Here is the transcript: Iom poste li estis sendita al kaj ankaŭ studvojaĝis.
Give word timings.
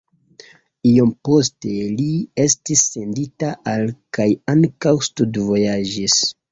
Iom 0.91 1.11
poste 1.29 1.75
li 1.99 2.09
estis 2.47 2.83
sendita 2.97 3.53
al 3.75 3.89
kaj 4.19 4.29
ankaŭ 4.59 4.97
studvojaĝis. 5.13 6.23